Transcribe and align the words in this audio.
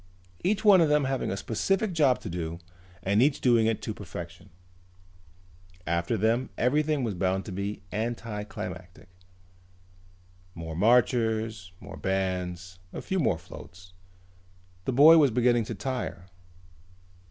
Each 0.43 0.65
one 0.65 0.81
of 0.81 0.89
them 0.89 1.03
having 1.03 1.29
a 1.29 1.37
specific 1.37 1.93
job 1.93 2.19
to 2.21 2.29
do 2.31 2.57
and 3.03 3.21
each 3.21 3.39
doing 3.39 3.67
it 3.67 3.83
to 3.83 3.93
perfection. 3.93 4.49
After 5.85 6.17
them 6.17 6.49
everything 6.57 7.03
was 7.03 7.13
bound 7.13 7.45
to 7.45 7.51
be 7.51 7.83
anticlimactic. 7.91 9.09
More 10.55 10.75
marchers, 10.75 11.71
more 11.79 11.97
bands, 11.97 12.79
a 12.91 12.99
few 12.99 13.19
more 13.19 13.37
floats. 13.37 13.93
The 14.85 14.91
boy 14.91 15.19
was 15.19 15.29
beginning 15.29 15.65
to 15.65 15.75
tire. 15.75 16.25